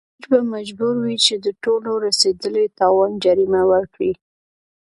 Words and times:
امیر 0.07 0.25
به 0.29 0.39
مجبور 0.53 0.95
وي 1.03 1.15
چې 1.25 1.33
د 1.45 1.47
ټولو 1.63 1.91
رسېدلي 2.05 2.65
تاوان 2.79 3.11
جریمه 3.23 3.61
ورکړي. 3.71 4.11